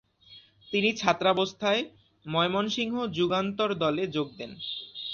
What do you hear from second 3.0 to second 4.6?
যুগান্তর দলে যোগ দেন।